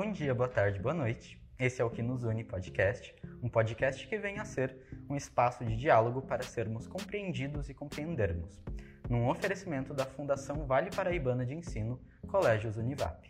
[0.00, 1.42] Bom dia, boa tarde, boa noite.
[1.58, 3.12] Esse é o Que Nos Une Podcast,
[3.42, 4.76] um podcast que vem a ser
[5.10, 8.62] um espaço de diálogo para sermos compreendidos e compreendermos,
[9.10, 13.28] num oferecimento da Fundação Vale Paraibana de Ensino, Colégios Univap.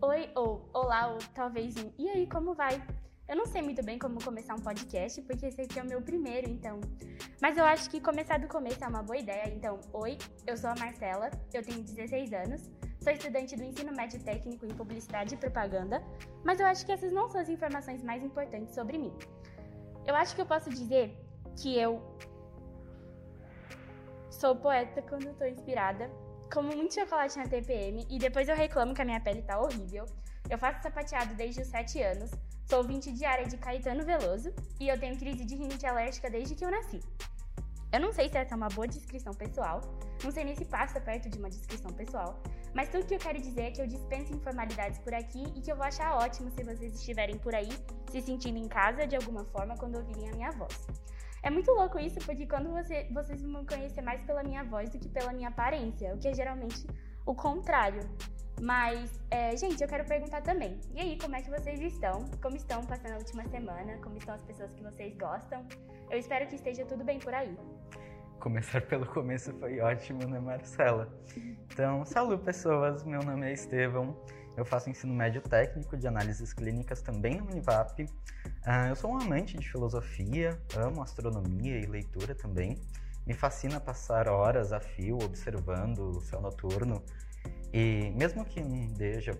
[0.00, 2.82] Oi, ou olá, ou talvez um e aí, como vai?
[3.28, 6.00] Eu não sei muito bem como começar um podcast, porque esse aqui é o meu
[6.00, 6.80] primeiro, então.
[7.38, 9.52] Mas eu acho que começar do começo é uma boa ideia.
[9.54, 10.16] Então, oi,
[10.46, 12.70] eu sou a Marcela, eu tenho 16 anos,
[13.06, 16.02] sou estudante do ensino médio técnico em publicidade e propaganda,
[16.42, 19.12] mas eu acho que essas não são as informações mais importantes sobre mim.
[20.04, 21.16] Eu acho que eu posso dizer
[21.56, 22.02] que eu
[24.28, 26.10] sou poeta quando estou inspirada,
[26.52, 30.04] como muito chocolate na TPM e depois eu reclamo que a minha pele tá horrível.
[30.50, 32.32] Eu faço sapateado desde os 7 anos.
[32.68, 36.64] Sou ouvinte diária de Caetano Veloso e eu tenho crise de rinite alérgica desde que
[36.64, 36.98] eu nasci.
[37.92, 39.80] Eu não sei se essa é uma boa descrição pessoal,
[40.24, 42.42] não sei nem se passa perto de uma descrição pessoal,
[42.76, 45.72] mas tudo que eu quero dizer é que eu dispenso informalidades por aqui e que
[45.72, 47.70] eu vou achar ótimo se vocês estiverem por aí
[48.10, 50.86] se sentindo em casa de alguma forma quando ouvirem a minha voz.
[51.42, 54.98] É muito louco isso, porque quando você, vocês vão conhecer mais pela minha voz do
[54.98, 56.86] que pela minha aparência, o que é geralmente
[57.24, 58.02] o contrário.
[58.60, 60.78] Mas, é, gente, eu quero perguntar também.
[60.94, 62.26] E aí, como é que vocês estão?
[62.42, 63.96] Como estão passando a última semana?
[64.02, 65.66] Como estão as pessoas que vocês gostam?
[66.10, 67.56] Eu espero que esteja tudo bem por aí.
[68.40, 71.08] Começar pelo começo foi ótimo, né, Marcela?
[71.72, 73.02] Então, salut, pessoas.
[73.04, 74.16] Meu nome é Estevão.
[74.56, 78.02] Eu faço ensino médio técnico de análises clínicas também no Univap.
[78.02, 82.78] Uh, eu sou um amante de filosofia, amo astronomia e leitura também.
[83.26, 87.02] Me fascina passar horas a fio observando o céu noturno
[87.72, 89.36] e mesmo que não, deixa,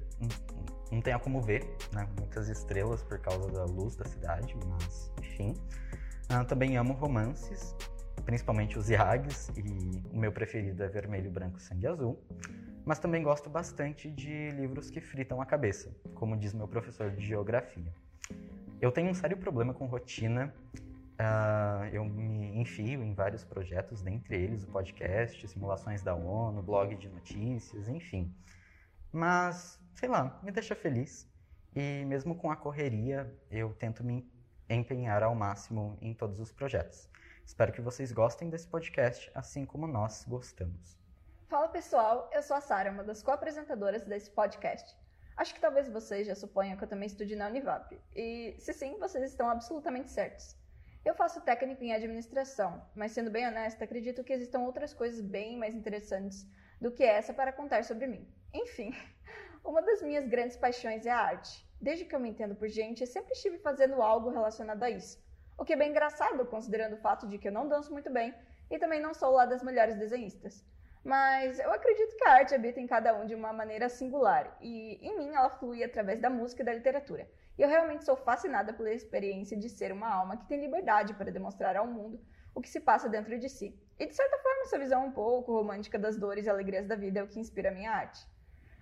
[0.90, 5.54] não tenha como ver né, muitas estrelas por causa da luz da cidade, mas enfim.
[6.30, 7.74] Uh, também amo romances,
[8.24, 12.18] principalmente os Yags, e o meu preferido é Vermelho, Branco, Sangue Azul.
[12.84, 17.24] Mas também gosto bastante de livros que fritam a cabeça, como diz meu professor de
[17.24, 17.92] geografia.
[18.80, 20.54] Eu tenho um sério problema com rotina
[21.16, 26.94] Uh, eu me enfio em vários projetos, dentre eles o podcast, simulações da ONU, blog
[26.94, 28.34] de notícias, enfim.
[29.10, 31.26] Mas, sei lá, me deixa feliz.
[31.74, 34.30] E mesmo com a correria, eu tento me
[34.68, 37.08] empenhar ao máximo em todos os projetos.
[37.46, 40.98] Espero que vocês gostem desse podcast, assim como nós gostamos.
[41.46, 44.98] Fala pessoal, eu sou a Sara, uma das co-apresentadoras desse podcast.
[45.36, 47.96] Acho que talvez vocês já suponham que eu também estude na Univap.
[48.16, 50.56] E se sim, vocês estão absolutamente certos.
[51.04, 55.56] Eu faço técnico em administração, mas sendo bem honesta, acredito que existam outras coisas bem
[55.56, 56.44] mais interessantes
[56.80, 58.28] do que essa para contar sobre mim.
[58.52, 58.92] Enfim,
[59.64, 61.64] uma das minhas grandes paixões é a arte.
[61.80, 65.24] Desde que eu me entendo por gente, eu sempre estive fazendo algo relacionado a isso.
[65.58, 68.34] O que é bem engraçado, considerando o fato de que eu não danço muito bem
[68.70, 70.64] e também não sou lá das melhores desenhistas.
[71.02, 74.98] Mas eu acredito que a arte habita em cada um de uma maneira singular, e
[75.00, 77.30] em mim ela flui através da música e da literatura.
[77.56, 81.30] E eu realmente sou fascinada pela experiência de ser uma alma que tem liberdade para
[81.30, 82.20] demonstrar ao mundo
[82.54, 83.78] o que se passa dentro de si.
[83.98, 87.20] E de certa forma, essa visão um pouco romântica das dores e alegrias da vida
[87.20, 88.26] é o que inspira a minha arte.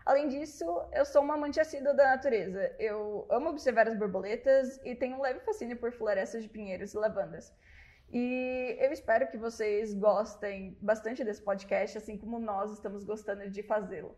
[0.05, 2.75] Além disso, eu sou uma amante assídua da natureza.
[2.79, 6.99] Eu amo observar as borboletas e tenho um leve fascínio por florestas de pinheiros e
[6.99, 7.51] lavandas.
[8.13, 13.63] E eu espero que vocês gostem bastante desse podcast, assim como nós estamos gostando de
[13.63, 14.15] fazê-lo.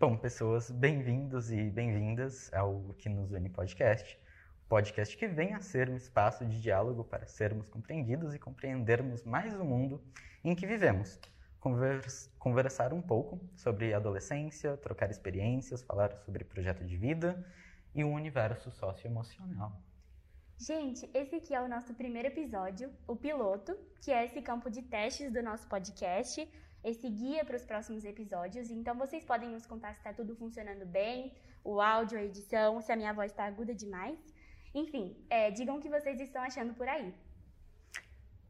[0.00, 4.18] Bom, pessoas, bem-vindos e bem-vindas ao Que Nos Une Podcast,
[4.66, 9.52] podcast que vem a ser um espaço de diálogo para sermos compreendidos e compreendermos mais
[9.60, 10.02] o mundo
[10.42, 11.20] em que vivemos.
[11.60, 17.44] Convers conversar um pouco sobre adolescência, trocar experiências, falar sobre projeto de vida
[17.94, 19.72] e o universo socioemocional.
[20.56, 24.82] Gente, esse aqui é o nosso primeiro episódio, o piloto, que é esse campo de
[24.82, 26.48] testes do nosso podcast
[26.82, 28.70] esse guia para os próximos episódios.
[28.70, 31.32] Então vocês podem nos contar se está tudo funcionando bem,
[31.64, 34.18] o áudio, a edição, se a minha voz está aguda demais.
[34.74, 37.12] Enfim, é, digam o que vocês estão achando por aí.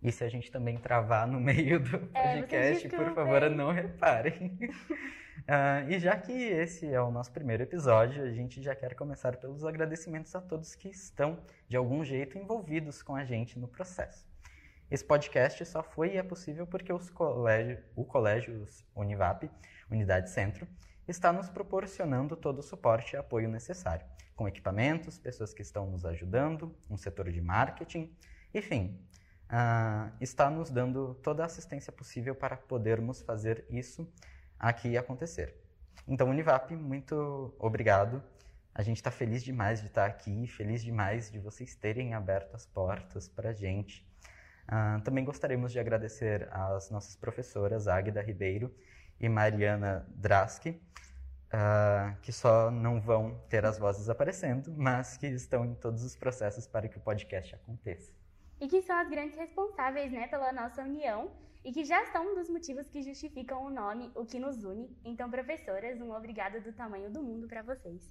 [0.02, 4.56] E se a gente também travar no meio do podcast, é, por favor, não reparem.
[4.62, 9.36] uh, e já que esse é o nosso primeiro episódio, a gente já quer começar
[9.38, 14.24] pelos agradecimentos a todos que estão, de algum jeito, envolvidos com a gente no processo.
[14.88, 19.50] Esse podcast só foi e é possível porque colégio, o Colégio Univap,
[19.90, 20.66] Unidade Centro,
[21.08, 24.06] está nos proporcionando todo o suporte e apoio necessário,
[24.36, 28.16] com equipamentos, pessoas que estão nos ajudando, um setor de marketing,
[28.54, 28.98] enfim,
[29.50, 34.10] uh, está nos dando toda a assistência possível para podermos fazer isso
[34.58, 35.54] aqui acontecer.
[36.06, 38.22] Então, Univap, muito obrigado.
[38.74, 42.64] A gente está feliz demais de estar aqui, feliz demais de vocês terem aberto as
[42.66, 44.06] portas para a gente
[44.70, 48.70] Uh, também gostaríamos de agradecer às nossas professoras Águida Ribeiro
[49.18, 50.78] e Mariana Draski
[51.48, 56.14] uh, que só não vão ter as vozes aparecendo, mas que estão em todos os
[56.14, 58.12] processos para que o podcast aconteça.
[58.60, 61.30] E que são as grandes responsáveis né, pela nossa união
[61.64, 64.88] e que já são um dos motivos que justificam o nome, o que nos une.
[65.04, 68.10] Então, professoras, um obrigado do tamanho do mundo para vocês.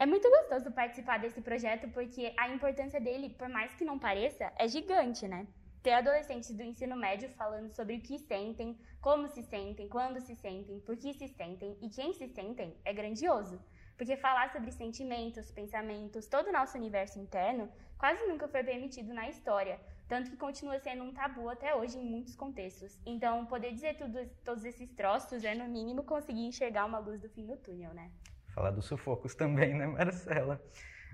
[0.00, 4.52] É muito gostoso participar desse projeto porque a importância dele, por mais que não pareça,
[4.56, 5.46] é gigante, né?
[5.82, 10.36] Ter adolescentes do ensino médio falando sobre o que sentem, como se sentem, quando se
[10.36, 13.60] sentem, por que se sentem e quem se sentem é grandioso.
[13.96, 17.68] Porque falar sobre sentimentos, pensamentos, todo o nosso universo interno
[17.98, 19.78] quase nunca foi permitido na história,
[20.08, 22.98] tanto que continua sendo um tabu até hoje em muitos contextos.
[23.04, 27.28] Então, poder dizer tudo, todos esses troços é, no mínimo, conseguir enxergar uma luz do
[27.28, 28.10] fim do túnel, né?
[28.54, 30.62] Falar dos sufocos também, né, Marcela?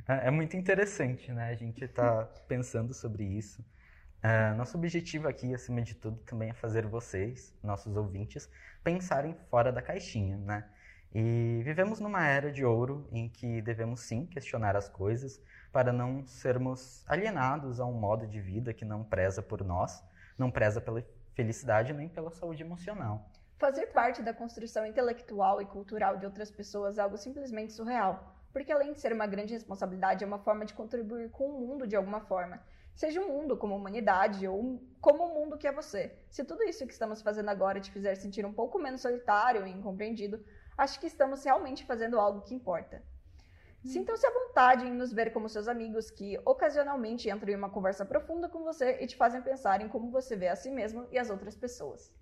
[0.07, 1.51] É, é muito interessante, né?
[1.51, 3.65] A gente está pensando sobre isso.
[4.23, 8.49] Uh, nosso objetivo aqui, acima de tudo, também é fazer vocês, nossos ouvintes,
[8.83, 10.65] pensarem fora da caixinha, né?
[11.15, 15.41] E vivemos numa era de ouro em que devemos sim questionar as coisas
[15.75, 20.01] para não sermos alienados a um modo de vida que não preza por nós,
[20.39, 21.05] não preza pela
[21.35, 23.29] felicidade nem pela saúde emocional.
[23.59, 28.71] Fazer parte da construção intelectual e cultural de outras pessoas é algo simplesmente surreal, porque
[28.71, 31.97] além de ser uma grande responsabilidade, é uma forma de contribuir com o mundo de
[31.97, 32.63] alguma forma
[32.95, 36.17] seja o mundo como humanidade ou como o mundo que é você.
[36.31, 39.71] Se tudo isso que estamos fazendo agora te fizer sentir um pouco menos solitário e
[39.71, 40.45] incompreendido,
[40.79, 43.03] acho que estamos realmente fazendo algo que importa.
[43.85, 43.89] Hum.
[43.89, 48.05] Sintam-se à vontade em nos ver como seus amigos que ocasionalmente entram em uma conversa
[48.05, 51.19] profunda com você e te fazem pensar em como você vê a si mesmo e
[51.19, 52.13] as outras pessoas.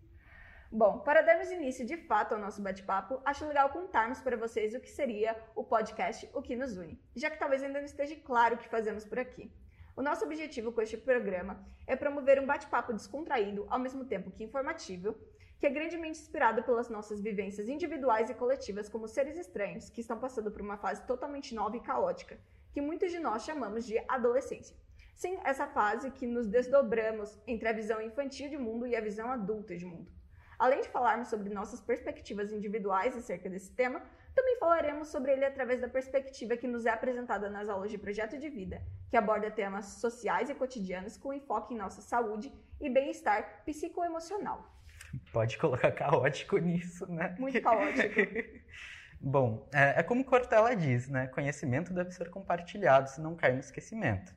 [0.70, 4.80] Bom, para darmos início de fato ao nosso bate-papo, acho legal contarmos para vocês o
[4.80, 8.54] que seria o podcast O que nos une, já que talvez ainda não esteja claro
[8.54, 9.52] o que fazemos por aqui.
[9.94, 14.42] O nosso objetivo com este programa é promover um bate-papo descontraído, ao mesmo tempo que
[14.42, 15.14] informativo,
[15.58, 20.18] que é grandemente inspirado pelas nossas vivências individuais e coletivas como seres estranhos que estão
[20.18, 22.38] passando por uma fase totalmente nova e caótica,
[22.72, 24.74] que muitos de nós chamamos de adolescência.
[25.14, 29.30] Sim, essa fase que nos desdobramos entre a visão infantil de mundo e a visão
[29.30, 30.10] adulta de mundo.
[30.58, 34.02] Além de falarmos sobre nossas perspectivas individuais acerca desse tema,
[34.34, 38.38] também falaremos sobre ele através da perspectiva que nos é apresentada nas aulas de projeto
[38.38, 43.62] de vida, que aborda temas sociais e cotidianos com enfoque em nossa saúde e bem-estar
[43.64, 44.72] psicoemocional.
[45.32, 47.36] Pode colocar caótico nisso, né?
[47.38, 48.20] Muito caótico.
[49.20, 51.28] Bom, é, é, como Cortella diz, né?
[51.28, 54.34] Conhecimento deve ser compartilhado, se não cair no esquecimento.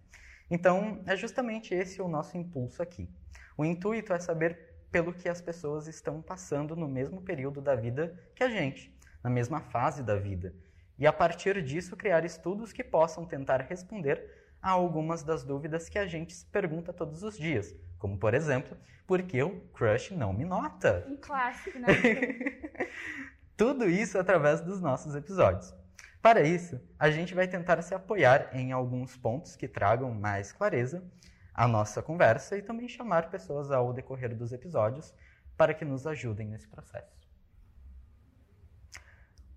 [0.49, 3.09] Então, é justamente esse o nosso impulso aqui.
[3.57, 8.17] O intuito é saber pelo que as pessoas estão passando no mesmo período da vida
[8.35, 8.94] que a gente
[9.25, 10.53] na mesma fase da vida,
[10.99, 14.23] e a partir disso criar estudos que possam tentar responder
[14.61, 18.77] a algumas das dúvidas que a gente se pergunta todos os dias, como por exemplo,
[19.07, 21.03] por que o crush não me nota?
[21.09, 21.87] Um clássico, né?
[23.57, 25.73] Tudo isso através dos nossos episódios.
[26.21, 31.03] Para isso, a gente vai tentar se apoiar em alguns pontos que tragam mais clareza
[31.51, 35.15] à nossa conversa e também chamar pessoas ao decorrer dos episódios
[35.57, 37.24] para que nos ajudem nesse processo.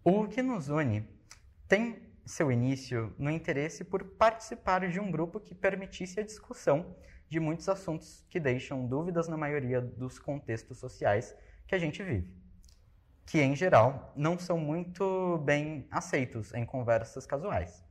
[0.05, 1.07] O que nos une
[1.67, 6.95] tem seu início no interesse por participar de um grupo que permitisse a discussão
[7.29, 11.37] de muitos assuntos que deixam dúvidas na maioria dos contextos sociais
[11.67, 12.33] que a gente vive,
[13.27, 17.85] que em geral não são muito bem aceitos em conversas casuais.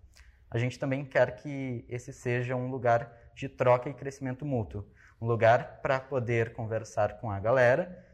[0.50, 4.88] A gente também quer que esse seja um lugar de troca e crescimento mútuo,
[5.22, 8.06] um lugar para poder conversar com a galera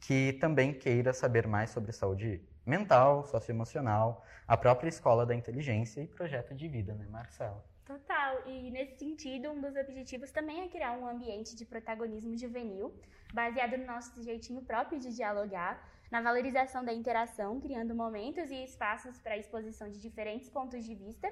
[0.00, 6.06] que também queira saber mais sobre saúde mental, socioemocional, a própria escola da inteligência e
[6.06, 7.64] projeto de vida, né, Marcela?
[7.84, 8.46] Total.
[8.46, 12.94] E nesse sentido, um dos objetivos também é criar um ambiente de protagonismo juvenil,
[13.32, 19.18] baseado no nosso jeitinho próprio de dialogar, na valorização da interação, criando momentos e espaços
[19.18, 21.30] para a exposição de diferentes pontos de vista.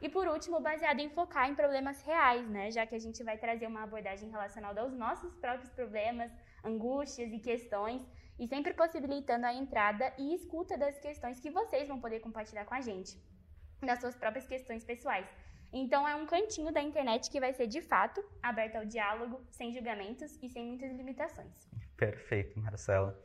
[0.00, 2.70] E por último, baseado em focar em problemas reais, né?
[2.70, 6.32] Já que a gente vai trazer uma abordagem relacionada aos nossos próprios problemas,
[6.64, 8.02] angústias e questões
[8.40, 12.74] e sempre possibilitando a entrada e escuta das questões que vocês vão poder compartilhar com
[12.74, 13.22] a gente,
[13.82, 15.26] das suas próprias questões pessoais.
[15.70, 19.74] Então é um cantinho da internet que vai ser de fato aberto ao diálogo, sem
[19.74, 21.68] julgamentos e sem muitas limitações.
[21.98, 23.22] Perfeito, Marcela.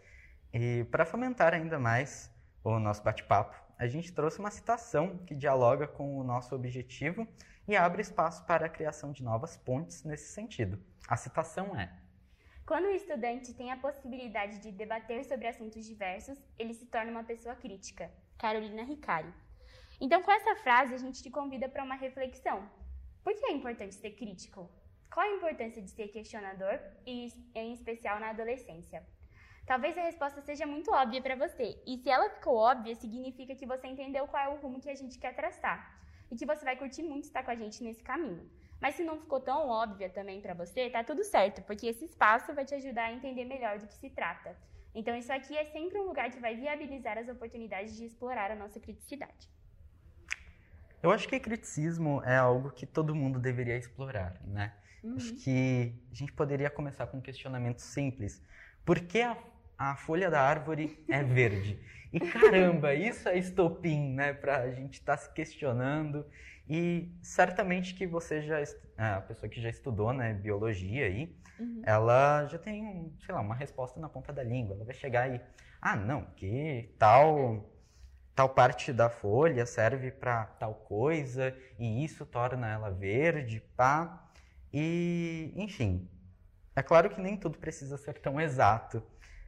[0.53, 2.29] E para fomentar ainda mais
[2.61, 7.25] o nosso bate-papo, a gente trouxe uma citação que dialoga com o nosso objetivo
[7.65, 10.77] e abre espaço para a criação de novas pontes nesse sentido.
[11.07, 11.89] A citação é:
[12.65, 17.23] quando o estudante tem a possibilidade de debater sobre assuntos diversos, ele se torna uma
[17.23, 18.11] pessoa crítica.
[18.39, 19.31] Carolina Ricari.
[20.01, 22.67] Então, com essa frase, a gente te convida para uma reflexão.
[23.23, 24.67] Por que é importante ser crítico?
[25.13, 29.05] Qual a importância de ser questionador, e em especial na adolescência?
[29.67, 31.79] Talvez a resposta seja muito óbvia para você.
[31.85, 34.95] E se ela ficou óbvia, significa que você entendeu qual é o rumo que a
[34.95, 35.99] gente quer traçar.
[36.31, 38.49] E que você vai curtir muito estar com a gente nesse caminho.
[38.81, 42.53] Mas se não ficou tão óbvia também para você, tá tudo certo, porque esse espaço
[42.53, 44.55] vai te ajudar a entender melhor do que se trata.
[44.93, 48.55] Então, isso aqui é sempre um lugar que vai viabilizar as oportunidades de explorar a
[48.55, 49.49] nossa criticidade.
[51.03, 54.73] Eu acho que criticismo é algo que todo mundo deveria explorar, né?
[55.03, 55.15] Uhum.
[55.17, 58.41] Acho que a gente poderia começar com um questionamento simples.
[58.85, 59.37] Por que a
[59.77, 61.79] a folha da árvore é verde.
[62.11, 64.33] E caramba, isso é estopim, né?
[64.33, 66.25] Para a gente estar tá se questionando.
[66.67, 68.57] E certamente que você já,
[68.97, 71.81] a pessoa que já estudou, né, biologia aí, uhum.
[71.85, 74.75] ela já tem, sei lá, uma resposta na ponta da língua.
[74.75, 75.39] Ela vai chegar e,
[75.81, 77.71] ah, não, que tal
[78.35, 84.29] tal parte da folha serve para tal coisa e isso torna ela verde, pá.
[84.73, 86.09] E, enfim,
[86.75, 89.01] é claro que nem tudo precisa ser tão exato.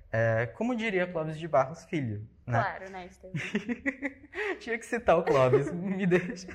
[0.09, 2.25] É, como diria Clóvis de Barros Filho.
[2.47, 2.61] Né?
[2.61, 3.09] Claro, né,
[4.59, 6.47] Tinha que citar o Clóvis, me deixa.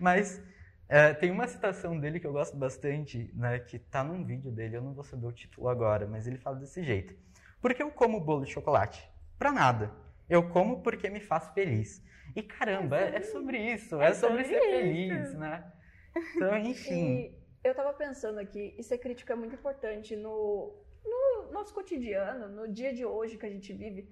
[0.00, 0.42] Mas
[0.88, 4.76] é, tem uma citação dele que eu gosto bastante, né, que tá num vídeo dele,
[4.76, 7.14] eu não vou saber o título agora, mas ele fala desse jeito.
[7.60, 9.08] Por que eu como bolo de chocolate?
[9.38, 9.92] Pra nada.
[10.28, 12.02] Eu como porque me faz feliz.
[12.34, 15.14] E caramba, é, é sobre isso, é, é sobre, sobre, ser isso.
[15.14, 15.72] feliz, né?
[16.34, 17.34] Então, enfim.
[17.64, 20.74] E eu tava pensando aqui, crítico é muito importante no
[21.04, 24.08] no nosso cotidiano, no dia de hoje que a gente vive,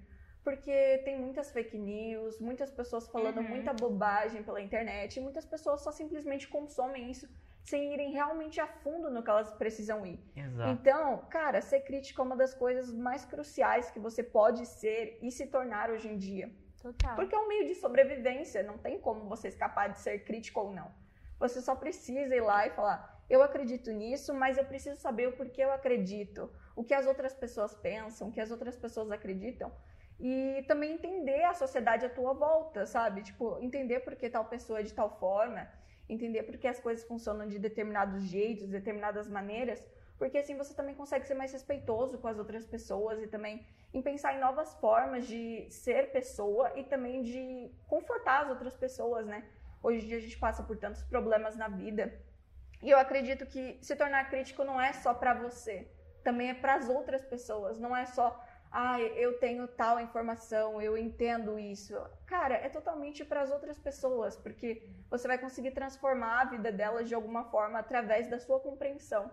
[0.47, 3.49] porque tem muitas fake news, muitas pessoas falando uhum.
[3.49, 7.27] muita bobagem pela internet, e muitas pessoas só simplesmente consomem isso
[7.61, 10.17] sem irem realmente a fundo no que elas precisam ir.
[10.33, 10.69] Exato.
[10.71, 15.29] Então, cara, ser crítico é uma das coisas mais cruciais que você pode ser e
[15.33, 16.49] se tornar hoje em dia.
[16.81, 17.17] Total.
[17.17, 20.71] Porque é um meio de sobrevivência, não tem como você escapar de ser crítico ou
[20.71, 20.89] não.
[21.37, 25.33] Você só precisa ir lá e falar: eu acredito nisso, mas eu preciso saber o
[25.33, 29.69] porquê eu acredito o que as outras pessoas pensam, o que as outras pessoas acreditam.
[30.19, 33.21] E também entender a sociedade à tua volta, sabe?
[33.21, 35.67] Tipo, entender por que tal pessoa é de tal forma,
[36.09, 39.85] entender por que as coisas funcionam de determinados jeitos, determinadas maneiras,
[40.17, 44.01] porque assim você também consegue ser mais respeitoso com as outras pessoas e também em
[44.01, 49.43] pensar em novas formas de ser pessoa e também de confortar as outras pessoas, né?
[49.81, 52.19] Hoje em dia a gente passa por tantos problemas na vida.
[52.81, 55.87] E eu acredito que se tornar crítico não é só para você,
[56.23, 60.97] também é para as outras pessoas, não é só ah, eu tenho tal informação, eu
[60.97, 61.95] entendo isso.
[62.25, 67.07] Cara, é totalmente para as outras pessoas, porque você vai conseguir transformar a vida delas
[67.07, 69.31] de alguma forma através da sua compreensão.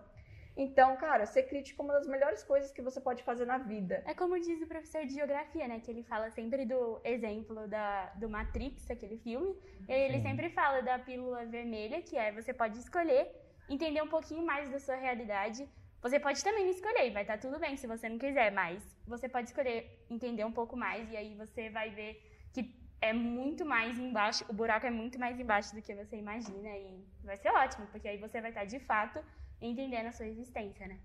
[0.57, 4.01] Então, cara, ser crítico é uma das melhores coisas que você pode fazer na vida.
[4.05, 5.81] É como diz o professor de geografia, né?
[5.81, 9.53] Que ele fala sempre do exemplo da, do Matrix, aquele filme.
[9.87, 13.29] E ele sempre fala da pílula vermelha, que é você pode escolher
[13.69, 15.67] entender um pouquinho mais da sua realidade
[16.05, 19.27] você pode também escolher, vai estar tá tudo bem se você não quiser, mas você
[19.27, 22.11] pode escolher entender um pouco mais e aí você vai ver
[22.53, 22.61] que
[23.01, 27.03] é muito mais embaixo, o buraco é muito mais embaixo do que você imagina e
[27.23, 29.19] vai ser ótimo, porque aí você vai estar tá, de fato
[29.59, 30.99] entendendo a sua existência, né?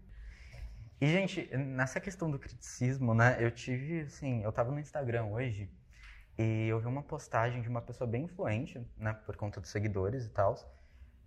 [1.01, 5.71] E, gente, nessa questão do criticismo, né, eu tive, assim, eu tava no Instagram hoje
[6.37, 10.27] e eu vi uma postagem de uma pessoa bem influente, né, por conta dos seguidores
[10.27, 10.57] e tal,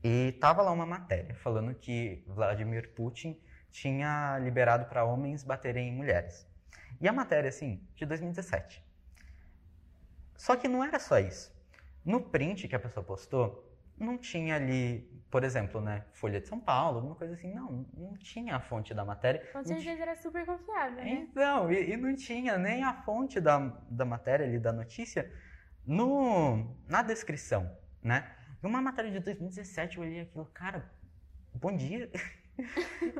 [0.03, 3.35] e tava lá uma matéria falando que Vladimir Putin
[3.73, 6.47] tinha liberado para homens baterem em mulheres.
[7.01, 8.81] E a matéria, assim, de 2017.
[10.37, 11.51] Só que não era só isso.
[12.05, 15.01] No print que a pessoa postou, não tinha ali,
[15.31, 17.51] por exemplo, né, Folha de São Paulo, alguma coisa assim.
[17.51, 19.43] Não, não tinha a fonte da matéria.
[19.51, 21.09] Com certeza era super confiável, né?
[21.09, 23.57] Então, e, e, não tinha nem a fonte da,
[23.89, 25.31] da matéria ali, da notícia,
[25.83, 28.31] no, na descrição, né?
[28.61, 30.89] Uma matéria de 2017, eu olhei aquilo, cara,
[31.55, 32.11] bom dia.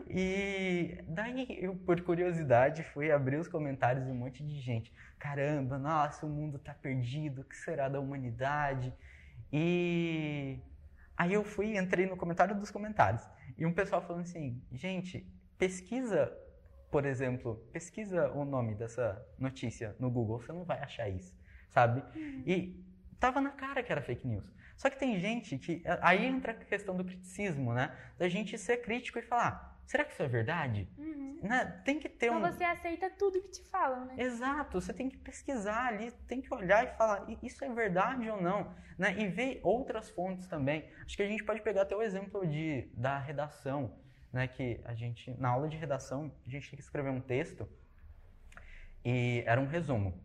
[0.10, 4.94] e daí eu, por curiosidade, fui abrir os comentários de um monte de gente.
[5.18, 8.94] Caramba, nossa, o mundo tá perdido, o que será da humanidade?
[9.52, 10.60] E
[11.18, 13.28] aí eu fui, entrei no comentário dos comentários.
[13.58, 15.26] E um pessoal falando assim, gente,
[15.58, 16.32] pesquisa,
[16.92, 21.36] por exemplo, pesquisa o nome dessa notícia no Google, você não vai achar isso,
[21.70, 22.04] sabe?
[22.16, 22.44] Uhum.
[22.46, 22.84] E
[23.20, 24.52] tava na cara que era fake news.
[24.76, 25.84] Só que tem gente que.
[26.02, 27.96] Aí entra a questão do criticismo, né?
[28.18, 30.90] Da gente ser crítico e falar: será que isso é verdade?
[30.98, 31.40] Uhum.
[31.44, 31.82] Né?
[31.86, 32.40] Tem que ter então um.
[32.40, 34.16] Então você aceita tudo que te falam, né?
[34.18, 38.42] Exato, você tem que pesquisar ali, tem que olhar e falar: isso é verdade ou
[38.42, 38.74] não?
[38.98, 39.16] Né?
[39.20, 40.90] E ver outras fontes também.
[41.06, 43.98] Acho que a gente pode pegar até o exemplo de, da redação,
[44.32, 44.48] né?
[44.48, 47.68] Que a gente, na aula de redação, a gente tinha que escrever um texto
[49.06, 50.22] e era um resumo.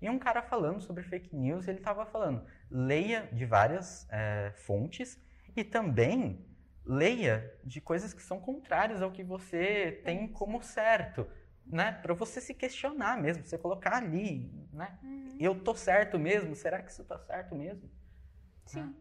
[0.00, 5.18] E um cara falando sobre fake news, ele estava falando, leia de várias é, fontes
[5.56, 6.46] e também
[6.84, 11.26] leia de coisas que são contrárias ao que você tem como certo.
[11.66, 14.98] né, para você se questionar mesmo, você colocar ali, né?
[15.02, 15.36] Uhum.
[15.38, 16.54] Eu tô certo mesmo?
[16.54, 17.88] Será que isso tá certo mesmo?
[18.66, 18.94] Sim,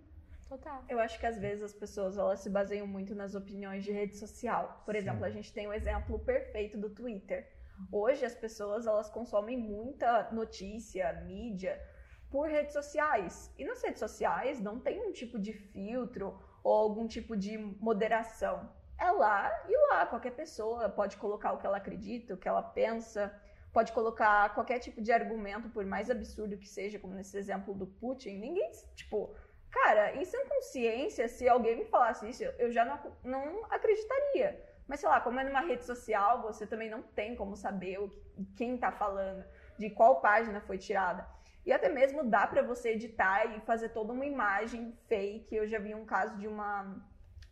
[0.47, 0.83] total.
[0.87, 4.17] Eu acho que às vezes as pessoas elas se baseiam muito nas opiniões de rede
[4.17, 4.83] social.
[4.85, 4.99] Por Sim.
[4.99, 7.49] exemplo, a gente tem o exemplo perfeito do Twitter.
[7.91, 11.81] Hoje as pessoas elas consomem muita notícia, mídia
[12.29, 13.53] por redes sociais.
[13.57, 18.69] E nas redes sociais não tem um tipo de filtro ou algum tipo de moderação.
[18.99, 22.61] É lá e lá, qualquer pessoa pode colocar o que ela acredita, o que ela
[22.61, 23.33] pensa,
[23.71, 27.87] pode colocar qualquer tipo de argumento, por mais absurdo que seja, como nesse exemplo do
[27.87, 28.37] Putin.
[28.37, 29.33] Ninguém, tipo,
[29.71, 34.61] cara, em sã consciência, se alguém me falasse isso, eu já não, não acreditaria.
[34.87, 38.09] Mas sei lá, como é numa rede social, você também não tem como saber o,
[38.57, 39.45] quem tá falando,
[39.77, 41.25] de qual página foi tirada.
[41.65, 45.55] E até mesmo dá para você editar e fazer toda uma imagem fake.
[45.55, 46.95] Eu já vi um caso de uma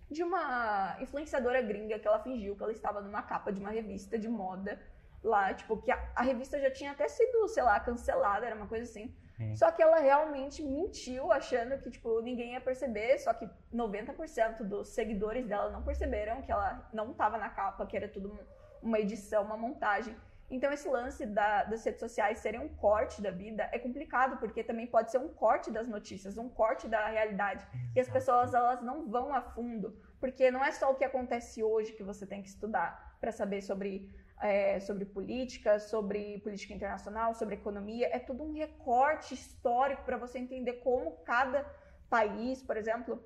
[0.10, 4.18] de uma influenciadora gringa que ela fingiu que ela estava numa capa de uma revista
[4.18, 4.80] de moda
[5.24, 8.68] lá, tipo, que a, a revista já tinha até sido, sei lá, cancelada, era uma
[8.68, 9.14] coisa assim.
[9.36, 9.56] Sim.
[9.56, 14.90] Só que ela realmente mentiu, achando que, tipo, ninguém ia perceber, só que 90% dos
[14.90, 18.40] seguidores dela não perceberam que ela não estava na capa, que era tudo
[18.82, 20.16] uma edição, uma montagem.
[20.50, 24.64] Então, esse lance da, das redes sociais serem um corte da vida é complicado, porque
[24.64, 27.68] também pode ser um corte das notícias, um corte da realidade.
[27.94, 28.14] E as Exato.
[28.14, 32.04] pessoas, elas não vão a fundo, porque não é só o que acontece hoje que
[32.04, 34.10] você tem que estudar para saber sobre,
[34.42, 38.10] é, sobre política, sobre política internacional, sobre economia.
[38.14, 41.66] É tudo um recorte histórico para você entender como cada
[42.10, 43.22] país, por exemplo,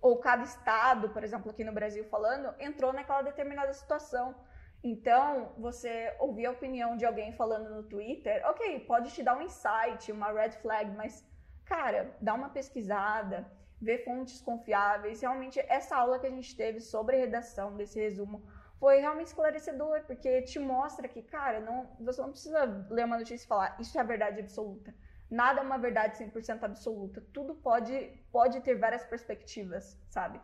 [0.00, 4.34] ou cada estado, por exemplo, aqui no Brasil falando, entrou naquela determinada situação.
[4.82, 9.42] Então, você ouvir a opinião de alguém falando no Twitter, ok, pode te dar um
[9.42, 11.22] insight, uma red flag, mas,
[11.66, 13.46] cara, dá uma pesquisada,
[13.80, 15.20] vê fontes confiáveis.
[15.20, 18.42] Realmente, essa aula que a gente teve sobre redação desse resumo
[18.78, 23.44] foi realmente esclarecedor, porque te mostra que, cara, não, você não precisa ler uma notícia
[23.44, 24.94] e falar, isso é a verdade absoluta.
[25.30, 27.22] Nada é uma verdade 100% absoluta.
[27.32, 30.40] Tudo pode, pode ter várias perspectivas, sabe?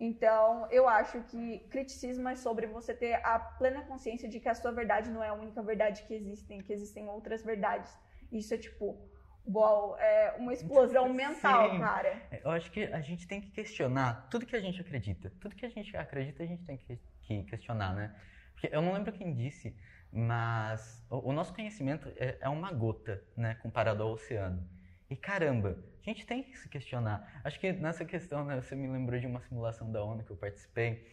[0.00, 4.54] Então, eu acho que criticismo é sobre você ter a plena consciência de que a
[4.54, 7.94] sua verdade não é a única verdade que existem, que existem outras verdades.
[8.32, 8.98] Isso é tipo,
[9.46, 11.80] uau, é uma explosão mental, Sim.
[11.80, 12.22] cara.
[12.42, 15.30] Eu acho que a gente tem que questionar tudo que a gente acredita.
[15.38, 18.16] Tudo que a gente acredita, a gente tem que, que questionar, né?
[18.52, 19.76] Porque eu não lembro quem disse,
[20.10, 24.66] mas o, o nosso conhecimento é, é uma gota, né, comparado ao oceano.
[25.10, 27.40] E caramba, a gente tem que se questionar.
[27.44, 30.36] Acho que nessa questão, né, você me lembrou de uma simulação da ONU que eu
[30.36, 31.06] participei.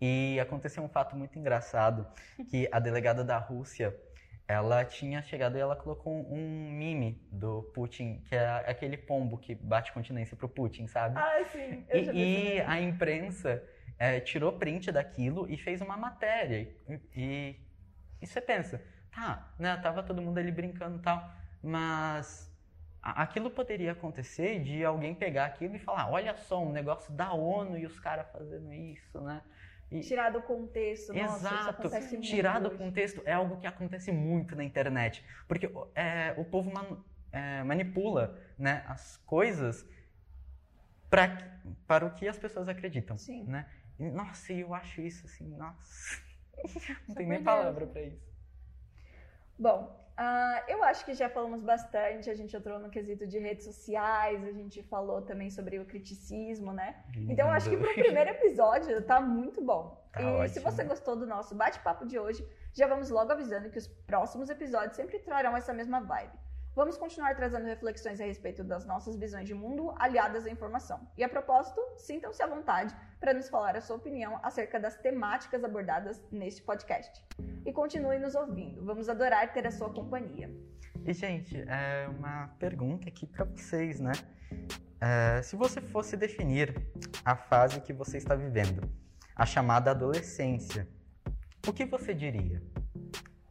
[0.00, 2.06] E aconteceu um fato muito engraçado,
[2.48, 3.94] que a delegada da Rússia,
[4.48, 9.54] ela tinha chegado e ela colocou um meme do Putin, que é aquele pombo que
[9.54, 11.18] bate continência pro Putin, sabe?
[11.18, 13.62] Ah, sim, eu E, e a imprensa
[13.98, 16.66] é, tirou print daquilo e fez uma matéria.
[17.14, 17.60] E,
[18.22, 21.30] e, você pensa, tá, né, tava todo mundo ali brincando e tal,
[21.62, 22.49] mas
[23.02, 27.78] aquilo poderia acontecer de alguém pegar aquilo e falar, olha só, um negócio da ONU
[27.78, 29.42] e os caras fazendo isso, né?
[29.90, 31.70] E- Tirar do contexto, nossa, isso Exato.
[31.80, 32.78] acontece muito Tirar do hoje.
[32.78, 35.24] contexto é algo que acontece muito na internet.
[35.48, 39.84] Porque é, o povo man- é, manipula né, as coisas
[41.08, 41.36] pra,
[41.88, 43.18] para o que as pessoas acreditam.
[43.18, 43.44] Sim.
[43.44, 43.66] Né?
[43.98, 46.20] E, nossa, eu acho isso assim, nossa.
[47.08, 48.30] Não tem nem palavra pra isso.
[49.58, 52.28] Bom, ah, eu acho que já falamos bastante.
[52.28, 56.74] A gente entrou no quesito de redes sociais, a gente falou também sobre o criticismo,
[56.74, 57.02] né?
[57.30, 57.88] Então, eu acho que Lindo.
[57.88, 59.82] pro primeiro episódio tá muito bom.
[60.12, 60.70] Tá e se ótimo.
[60.70, 64.94] você gostou do nosso bate-papo de hoje, já vamos logo avisando que os próximos episódios
[64.94, 66.38] sempre trarão essa mesma vibe.
[66.74, 71.00] Vamos continuar trazendo reflexões a respeito das nossas visões de mundo aliadas à informação.
[71.16, 75.64] E a propósito, sintam-se à vontade para nos falar a sua opinião acerca das temáticas
[75.64, 77.24] abordadas neste podcast.
[77.70, 78.84] E continue nos ouvindo.
[78.84, 80.50] Vamos adorar ter a sua companhia.
[81.06, 84.10] E, gente, é uma pergunta aqui pra vocês, né?
[85.00, 86.74] É, se você fosse definir
[87.24, 88.82] a fase que você está vivendo,
[89.36, 90.88] a chamada adolescência,
[91.64, 92.60] o que você diria?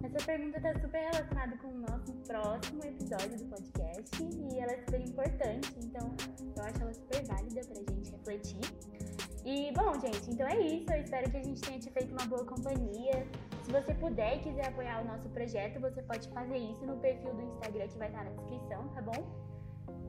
[0.03, 4.79] Essa pergunta está super relacionada com o nosso próximo episódio do podcast e ela é
[4.79, 6.13] super importante, então
[6.57, 8.59] eu acho ela super válida pra gente refletir.
[9.45, 10.91] E bom, gente, então é isso.
[10.91, 13.25] Eu espero que a gente tenha te feito uma boa companhia.
[13.69, 17.31] Se você puder e quiser apoiar o nosso projeto, você pode fazer isso no perfil
[17.35, 19.23] do Instagram que vai estar na descrição, tá bom?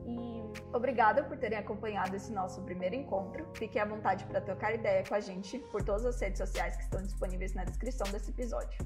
[0.07, 0.41] E
[0.73, 3.45] Obrigada por terem acompanhado esse nosso primeiro encontro.
[3.53, 6.81] Fiquem à vontade para trocar ideia com a gente por todas as redes sociais que
[6.81, 8.83] estão disponíveis na descrição desse episódio.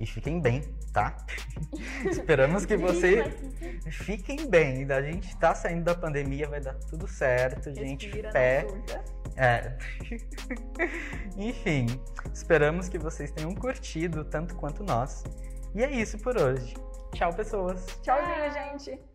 [0.00, 1.16] E fiquem bem, tá?
[2.10, 3.32] Esperamos que vocês
[3.92, 4.90] fiquem bem.
[4.90, 8.06] A gente tá saindo da pandemia, vai dar tudo certo, gente.
[8.06, 8.62] Respira, Fé.
[8.64, 9.04] não surta.
[9.36, 9.76] É.
[11.36, 11.86] Enfim,
[12.32, 15.24] esperamos que vocês tenham curtido tanto quanto nós.
[15.74, 16.74] E é isso por hoje.
[17.12, 17.86] Tchau, pessoas.
[18.02, 19.13] Tchauzinho, gente.